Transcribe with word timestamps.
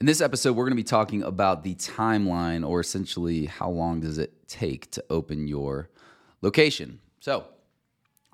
In 0.00 0.06
this 0.06 0.20
episode, 0.20 0.56
we're 0.56 0.64
going 0.64 0.72
to 0.72 0.76
be 0.76 0.82
talking 0.82 1.22
about 1.22 1.62
the 1.62 1.76
timeline, 1.76 2.68
or 2.68 2.80
essentially 2.80 3.46
how 3.46 3.70
long 3.70 4.00
does 4.00 4.18
it 4.18 4.48
take 4.48 4.90
to 4.92 5.04
open 5.08 5.46
your 5.46 5.88
location. 6.42 6.98
So, 7.20 7.46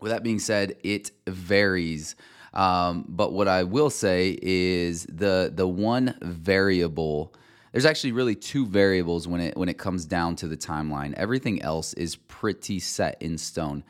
with 0.00 0.10
that 0.10 0.22
being 0.22 0.38
said, 0.38 0.76
it 0.82 1.10
varies. 1.26 2.16
Um, 2.54 3.04
but 3.08 3.32
what 3.32 3.46
I 3.46 3.64
will 3.64 3.90
say 3.90 4.38
is 4.40 5.04
the 5.04 5.52
the 5.54 5.68
one 5.68 6.16
variable. 6.22 7.34
There's 7.72 7.86
actually 7.86 8.12
really 8.12 8.34
two 8.34 8.66
variables 8.66 9.28
when 9.28 9.40
it 9.42 9.56
when 9.56 9.68
it 9.68 9.76
comes 9.76 10.06
down 10.06 10.36
to 10.36 10.48
the 10.48 10.56
timeline. 10.56 11.12
Everything 11.14 11.60
else 11.60 11.92
is 11.94 12.16
pretty 12.16 12.80
set 12.80 13.20
in 13.20 13.36
stone. 13.36 13.84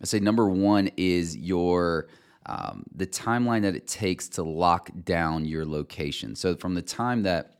I 0.00 0.04
say 0.04 0.20
number 0.20 0.48
one 0.48 0.90
is 0.96 1.36
your 1.36 2.06
um, 2.46 2.84
the 2.94 3.06
timeline 3.06 3.62
that 3.62 3.74
it 3.74 3.86
takes 3.86 4.28
to 4.30 4.42
lock 4.42 4.90
down 5.04 5.44
your 5.44 5.66
location. 5.66 6.36
So 6.36 6.56
from 6.56 6.74
the 6.74 6.82
time 6.82 7.24
that 7.24 7.56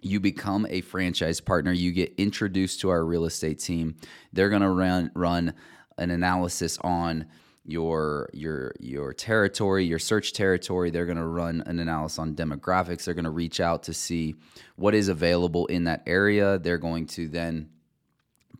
you 0.00 0.20
become 0.20 0.66
a 0.68 0.80
franchise 0.82 1.40
partner, 1.40 1.72
you 1.72 1.92
get 1.92 2.12
introduced 2.18 2.80
to 2.80 2.90
our 2.90 3.04
real 3.04 3.24
estate 3.24 3.58
team. 3.58 3.96
They're 4.32 4.50
going 4.50 4.62
to 4.62 4.70
run 4.70 5.10
run 5.14 5.54
an 5.98 6.10
analysis 6.10 6.78
on 6.82 7.26
your 7.64 8.28
your 8.32 8.72
your 8.78 9.12
territory, 9.12 9.84
your 9.84 9.98
search 9.98 10.32
territory. 10.32 10.90
They're 10.90 11.06
going 11.06 11.16
to 11.18 11.26
run 11.26 11.62
an 11.66 11.78
analysis 11.78 12.18
on 12.18 12.34
demographics. 12.34 13.04
They're 13.04 13.14
going 13.14 13.24
to 13.24 13.30
reach 13.30 13.60
out 13.60 13.84
to 13.84 13.94
see 13.94 14.36
what 14.76 14.94
is 14.94 15.08
available 15.08 15.66
in 15.66 15.84
that 15.84 16.02
area. 16.06 16.58
They're 16.58 16.78
going 16.78 17.06
to 17.08 17.28
then 17.28 17.70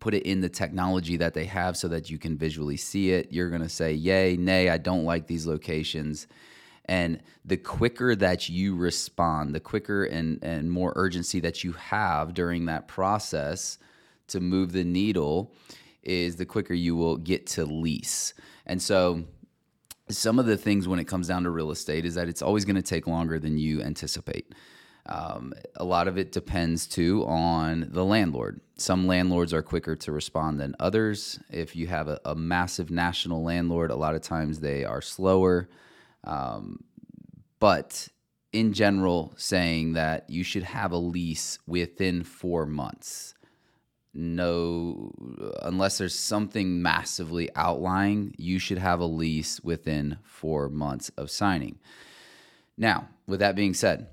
put 0.07 0.15
it 0.15 0.23
in 0.23 0.41
the 0.41 0.49
technology 0.49 1.17
that 1.17 1.35
they 1.35 1.47
have 1.47 1.77
so 1.77 1.89
that 1.89 2.09
you 2.09 2.17
can 2.17 2.39
visually 2.39 2.77
see 2.77 3.11
it. 3.11 3.33
You're 3.33 3.51
going 3.51 3.63
to 3.63 3.69
say, 3.69 3.93
yay, 3.93 4.37
nay, 4.37 4.69
I 4.69 4.79
don't 4.79 5.03
like 5.03 5.27
these 5.27 5.49
locations. 5.49 6.29
And 6.85 7.21
the 7.45 7.57
quicker 7.57 8.15
that 8.15 8.49
you 8.49 8.77
respond, 8.77 9.53
the 9.53 9.59
quicker 9.59 10.05
and, 10.05 10.39
and 10.45 10.71
more 10.71 10.93
urgency 10.95 11.41
that 11.41 11.65
you 11.65 11.73
have 11.73 12.35
during 12.35 12.67
that 12.67 12.87
process 12.87 13.79
to 14.29 14.39
move 14.39 14.71
the 14.71 14.85
needle, 14.85 15.53
is 16.05 16.37
the 16.37 16.47
quicker 16.47 16.73
you 16.73 16.95
will 16.95 17.17
get 17.17 17.49
to 17.49 17.65
lease. 17.65 18.33
And 18.65 18.81
so, 18.81 19.25
some 20.09 20.39
of 20.39 20.47
the 20.47 20.57
things 20.57 20.87
when 20.87 21.01
it 21.01 21.09
comes 21.09 21.27
down 21.27 21.43
to 21.43 21.51
real 21.51 21.73
estate 21.73 22.05
is 22.05 22.15
that 22.15 22.29
it's 22.29 22.43
always 22.43 22.65
going 22.65 22.77
to 22.77 22.81
take 22.81 23.09
longer 23.09 23.41
than 23.41 23.59
you 23.59 23.83
anticipate. 23.83 24.55
Um, 25.09 25.53
a 25.77 25.85
lot 25.85 26.09
of 26.09 26.19
it 26.19 26.33
depends 26.33 26.87
too 26.87 27.25
on 27.27 27.89
the 27.91 28.05
landlord. 28.05 28.61
Some 28.77 29.07
landlords 29.07 29.55
are 29.55 29.63
quicker 29.63 29.95
to 29.97 30.13
respond 30.13 30.59
than 30.61 30.75
others. 30.81 31.39
If 31.51 31.77
you 31.77 31.87
have 31.87 32.09
a, 32.09 32.21
a 32.25 32.35
massive 32.35 32.91
national 32.91 33.43
landlord, 33.43 33.91
a 33.91 33.97
lot 33.97 34.15
of 34.15 34.23
times 34.23 34.61
they 34.61 34.85
are 34.85 35.01
slower. 35.01 35.69
Um, 36.25 36.83
but 37.61 38.09
in 38.53 38.73
general, 38.73 39.33
saying 39.37 39.93
that 39.93 40.29
you 40.29 40.43
should 40.43 40.65
have 40.65 40.93
a 40.93 40.97
lease 40.97 41.59
within 41.67 42.25
four 42.25 42.67
months. 42.67 43.35
No, 44.13 45.13
unless 45.63 45.99
there's 45.99 46.19
something 46.19 46.81
massively 46.81 47.51
outlying, 47.55 48.35
you 48.39 48.59
should 48.59 48.79
have 48.79 49.01
a 49.01 49.05
lease 49.05 49.61
within 49.61 50.19
four 50.23 50.71
months 50.71 51.11
of 51.19 51.31
signing. 51.31 51.79
Now, 52.79 53.09
with 53.27 53.41
that 53.41 53.57
being 53.57 53.75
said, 53.75 54.09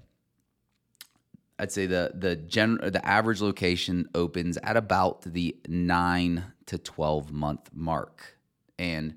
I'd 1.64 1.72
say 1.72 1.86
the 1.86 2.12
the 2.14 2.36
gen 2.36 2.78
the 2.84 3.04
average 3.08 3.42
location 3.42 4.10
opens 4.14 4.58
at 4.58 4.76
about 4.76 5.22
the 5.22 5.56
nine 5.70 6.44
to 6.66 6.78
twelve 6.78 7.32
month 7.32 7.70
mark, 7.74 8.38
and 8.78 9.16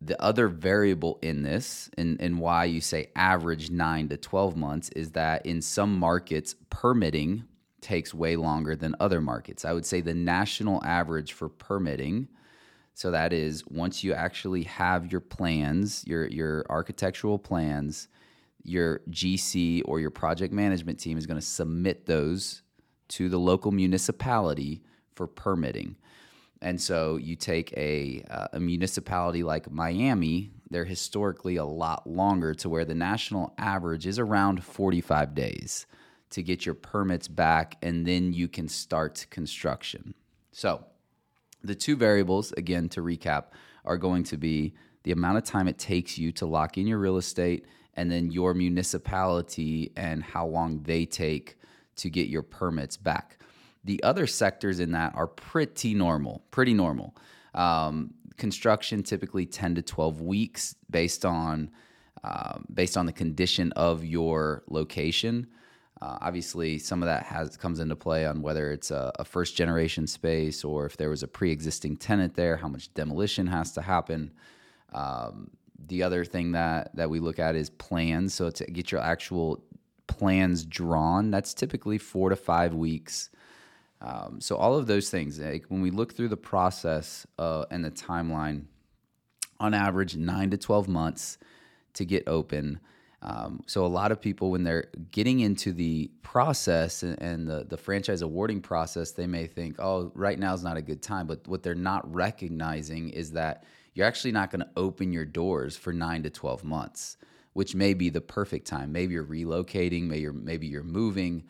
the 0.00 0.20
other 0.20 0.48
variable 0.48 1.20
in 1.22 1.44
this 1.44 1.88
and, 1.96 2.20
and 2.20 2.40
why 2.40 2.64
you 2.64 2.80
say 2.80 3.10
average 3.14 3.70
nine 3.70 4.08
to 4.08 4.16
12 4.16 4.54
months 4.54 4.90
is 4.90 5.12
that 5.12 5.46
in 5.46 5.62
some 5.62 5.98
markets 5.98 6.54
permitting 6.68 7.44
takes 7.80 8.12
way 8.12 8.36
longer 8.36 8.76
than 8.76 8.94
other 9.00 9.22
markets. 9.22 9.64
I 9.64 9.72
would 9.72 9.86
say 9.86 10.02
the 10.02 10.14
national 10.14 10.84
average 10.84 11.32
for 11.32 11.48
permitting 11.48 12.28
so 12.92 13.10
that 13.10 13.32
is 13.32 13.64
once 13.68 14.02
you 14.04 14.12
actually 14.12 14.64
have 14.64 15.12
your 15.12 15.20
plans 15.20 16.04
your 16.06 16.26
your 16.26 16.66
architectural 16.68 17.38
plans 17.38 18.08
your 18.68 19.00
GC 19.10 19.82
or 19.84 20.00
your 20.00 20.10
project 20.10 20.52
management 20.52 20.98
team 20.98 21.16
is 21.16 21.26
going 21.26 21.40
to 21.40 21.46
submit 21.46 22.06
those 22.06 22.62
to 23.08 23.28
the 23.28 23.38
local 23.38 23.70
municipality 23.70 24.82
for 25.14 25.26
permitting. 25.26 25.96
And 26.60 26.80
so 26.80 27.16
you 27.16 27.36
take 27.36 27.72
a, 27.76 28.24
uh, 28.28 28.48
a 28.54 28.60
municipality 28.60 29.42
like 29.42 29.70
Miami, 29.70 30.50
they're 30.70 30.84
historically 30.84 31.56
a 31.56 31.64
lot 31.64 32.08
longer 32.08 32.54
to 32.54 32.68
where 32.68 32.84
the 32.84 32.94
national 32.94 33.54
average 33.56 34.06
is 34.06 34.18
around 34.18 34.64
45 34.64 35.34
days 35.34 35.86
to 36.30 36.42
get 36.42 36.66
your 36.66 36.74
permits 36.74 37.28
back, 37.28 37.76
and 37.82 38.04
then 38.04 38.32
you 38.32 38.48
can 38.48 38.68
start 38.68 39.26
construction. 39.30 40.14
So 40.50 40.84
the 41.62 41.74
two 41.74 41.94
variables, 41.96 42.52
again, 42.52 42.88
to 42.90 43.00
recap, 43.00 43.44
are 43.84 43.96
going 43.96 44.24
to 44.24 44.36
be 44.36 44.74
the 45.06 45.12
amount 45.12 45.38
of 45.38 45.44
time 45.44 45.68
it 45.68 45.78
takes 45.78 46.18
you 46.18 46.32
to 46.32 46.44
lock 46.46 46.76
in 46.76 46.84
your 46.84 46.98
real 46.98 47.16
estate 47.16 47.64
and 47.94 48.10
then 48.10 48.32
your 48.32 48.54
municipality 48.54 49.92
and 49.96 50.20
how 50.20 50.44
long 50.44 50.82
they 50.82 51.06
take 51.06 51.56
to 51.94 52.10
get 52.10 52.26
your 52.26 52.42
permits 52.42 52.96
back. 52.96 53.38
The 53.84 54.02
other 54.02 54.26
sectors 54.26 54.80
in 54.80 54.90
that 54.92 55.14
are 55.14 55.28
pretty 55.28 55.94
normal, 55.94 56.42
pretty 56.50 56.74
normal. 56.74 57.14
Um, 57.54 58.14
construction 58.36 59.04
typically 59.04 59.46
10 59.46 59.76
to 59.76 59.82
12 59.82 60.22
weeks 60.22 60.74
based 60.90 61.24
on 61.24 61.70
uh, 62.24 62.58
based 62.74 62.96
on 62.96 63.06
the 63.06 63.12
condition 63.12 63.70
of 63.72 64.04
your 64.04 64.64
location. 64.68 65.46
Uh, 66.02 66.18
obviously, 66.20 66.80
some 66.80 67.00
of 67.00 67.06
that 67.06 67.22
has 67.22 67.56
comes 67.56 67.78
into 67.78 67.94
play 67.94 68.26
on 68.26 68.42
whether 68.42 68.72
it's 68.72 68.90
a, 68.90 69.12
a 69.20 69.24
first 69.24 69.56
generation 69.56 70.08
space 70.08 70.64
or 70.64 70.84
if 70.84 70.96
there 70.96 71.10
was 71.10 71.22
a 71.22 71.28
pre 71.28 71.52
existing 71.52 71.96
tenant 71.96 72.34
there, 72.34 72.56
how 72.56 72.66
much 72.66 72.92
demolition 72.94 73.46
has 73.46 73.70
to 73.70 73.82
happen. 73.82 74.32
Um, 74.96 75.50
the 75.88 76.02
other 76.02 76.24
thing 76.24 76.52
that 76.52 76.90
that 76.96 77.08
we 77.10 77.20
look 77.20 77.38
at 77.38 77.54
is 77.54 77.70
plans. 77.70 78.34
So 78.34 78.50
to 78.50 78.64
get 78.64 78.90
your 78.90 79.00
actual 79.00 79.62
plans 80.06 80.64
drawn, 80.64 81.30
that's 81.30 81.54
typically 81.54 81.98
four 81.98 82.30
to 82.30 82.36
five 82.36 82.74
weeks. 82.74 83.30
Um, 84.00 84.40
so 84.40 84.56
all 84.56 84.76
of 84.76 84.86
those 84.86 85.10
things, 85.10 85.38
like 85.38 85.66
when 85.68 85.80
we 85.80 85.90
look 85.90 86.14
through 86.14 86.28
the 86.28 86.36
process 86.36 87.26
uh, 87.38 87.64
and 87.70 87.84
the 87.84 87.90
timeline, 87.90 88.64
on 89.58 89.74
average 89.74 90.16
nine 90.16 90.50
to 90.50 90.56
twelve 90.56 90.88
months 90.88 91.38
to 91.94 92.04
get 92.04 92.26
open. 92.26 92.80
Um, 93.22 93.62
so 93.66 93.84
a 93.84 93.88
lot 93.88 94.12
of 94.12 94.20
people, 94.20 94.50
when 94.50 94.62
they're 94.62 94.88
getting 95.10 95.40
into 95.40 95.72
the 95.72 96.10
process 96.22 97.02
and, 97.02 97.48
the, 97.48 97.64
the 97.68 97.76
franchise 97.76 98.22
awarding 98.22 98.60
process, 98.60 99.12
they 99.12 99.26
may 99.26 99.46
think, 99.46 99.76
"Oh, 99.78 100.12
right 100.14 100.38
now 100.38 100.54
is 100.54 100.62
not 100.62 100.76
a 100.76 100.82
good 100.82 101.02
time." 101.02 101.26
But 101.26 101.48
what 101.48 101.62
they're 101.62 101.74
not 101.74 102.02
recognizing 102.14 103.08
is 103.10 103.32
that 103.32 103.64
you're 103.96 104.06
actually 104.06 104.30
not 104.30 104.50
going 104.50 104.60
to 104.60 104.68
open 104.76 105.10
your 105.10 105.24
doors 105.24 105.74
for 105.74 105.90
nine 105.90 106.22
to 106.22 106.30
12 106.30 106.62
months, 106.62 107.16
which 107.54 107.74
may 107.74 107.94
be 107.94 108.10
the 108.10 108.20
perfect 108.20 108.66
time. 108.66 108.92
Maybe 108.92 109.14
you're 109.14 109.24
relocating, 109.24 110.02
maybe 110.02 110.20
you're, 110.20 110.32
maybe 110.34 110.66
you're 110.66 110.84
moving. 110.84 111.44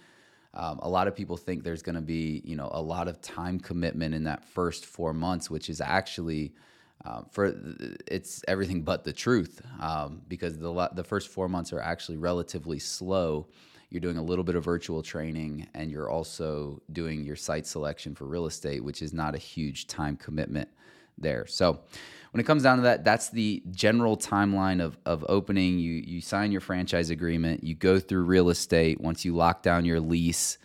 Um, 0.55 0.79
a 0.81 0.89
lot 0.89 1.09
of 1.09 1.17
people 1.17 1.37
think 1.37 1.65
there's 1.65 1.83
going 1.83 1.97
to 1.97 2.01
be, 2.01 2.43
you 2.45 2.55
know, 2.55 2.71
a 2.73 2.81
lot 2.81 3.09
of 3.09 3.21
time 3.21 3.59
commitment 3.59 4.15
in 4.15 4.23
that 4.25 4.45
first 4.45 4.87
four 4.87 5.13
months, 5.13 5.51
which 5.51 5.69
is 5.69 5.81
actually 5.81 6.55
um, 7.05 7.27
for 7.31 7.53
it's 8.07 8.43
everything 8.49 8.83
but 8.83 9.05
the 9.05 9.13
truth 9.13 9.61
um, 9.81 10.23
because 10.29 10.57
the 10.57 10.89
the 10.95 11.05
first 11.05 11.29
four 11.29 11.49
months 11.49 11.73
are 11.73 11.81
actually 11.81 12.17
relatively 12.17 12.79
slow. 12.79 13.49
You're 13.91 14.01
doing 14.01 14.17
a 14.19 14.23
little 14.23 14.45
bit 14.45 14.55
of 14.55 14.65
virtual 14.65 15.03
training, 15.03 15.69
and 15.75 15.91
you're 15.91 16.09
also 16.09 16.81
doing 16.93 17.25
your 17.25 17.37
site 17.37 17.67
selection 17.67 18.15
for 18.15 18.25
real 18.25 18.47
estate, 18.47 18.83
which 18.83 19.03
is 19.03 19.13
not 19.13 19.35
a 19.35 19.39
huge 19.39 19.89
time 19.89 20.17
commitment 20.17 20.69
there. 21.19 21.47
So 21.47 21.81
when 22.31 22.41
it 22.41 22.45
comes 22.45 22.63
down 22.63 22.79
to 22.79 22.83
that, 22.83 23.05
that's 23.05 23.31
the 23.31 23.63
general 23.71 24.17
timeline 24.17 24.83
of, 24.83 24.99
of 25.07 25.25
opening. 25.29 25.79
You 25.79 25.95
you 25.95 26.21
sign 26.21 26.53
your 26.53 26.61
franchise 26.61 27.11
agreement, 27.11 27.65
you 27.65 27.75
go 27.75 27.99
through 27.99 28.25
real 28.25 28.51
estate. 28.51 29.01
Once 29.01 29.25
you 29.25 29.35
lock 29.35 29.63
down 29.63 29.85
your 29.85 30.01
lease, 30.01 30.59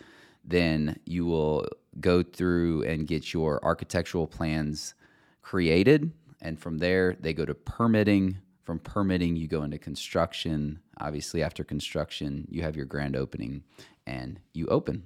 then 0.44 0.98
you 1.06 1.24
will 1.24 1.66
go 2.00 2.22
through 2.22 2.82
and 2.84 3.06
get 3.06 3.32
your 3.32 3.62
architectural 3.64 4.26
plans 4.26 4.94
created. 5.42 6.12
And 6.40 6.58
from 6.58 6.78
there, 6.78 7.16
they 7.20 7.32
go 7.32 7.44
to 7.44 7.54
permitting. 7.54 8.38
From 8.62 8.78
permitting, 8.78 9.36
you 9.36 9.48
go 9.48 9.62
into 9.62 9.78
construction. 9.78 10.80
Obviously, 10.98 11.42
after 11.42 11.64
construction, 11.64 12.46
you 12.50 12.62
have 12.62 12.76
your 12.76 12.86
grand 12.86 13.16
opening 13.16 13.62
and 14.06 14.40
you 14.52 14.66
open. 14.66 15.04